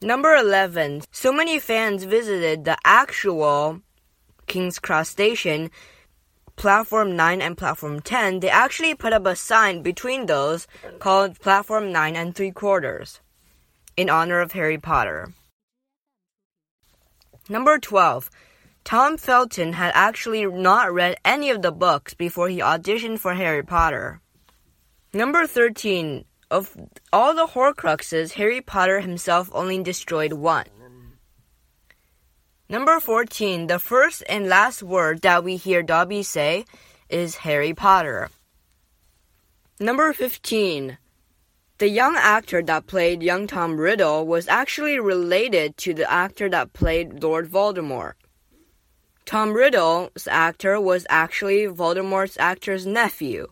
[0.00, 1.02] Number 11.
[1.10, 3.80] So many fans visited the actual
[4.46, 5.70] King's Cross station,
[6.58, 10.66] Platform 9 and Platform 10, they actually put up a sign between those
[10.98, 13.20] called Platform 9 and 3 quarters
[13.96, 15.32] in honor of Harry Potter.
[17.48, 18.28] Number 12.
[18.84, 23.62] Tom Felton had actually not read any of the books before he auditioned for Harry
[23.62, 24.20] Potter.
[25.12, 26.24] Number 13.
[26.50, 26.76] Of
[27.12, 30.64] all the Horcruxes, Harry Potter himself only destroyed one.
[32.70, 33.66] Number 14.
[33.66, 36.64] The first and last word that we hear Dobby say
[37.10, 38.30] is Harry Potter.
[39.78, 40.96] Number 15.
[41.78, 46.72] The young actor that played young Tom Riddle was actually related to the actor that
[46.72, 48.14] played Lord Voldemort.
[49.26, 53.48] Tom Riddle's actor was actually Voldemort's actor's nephew.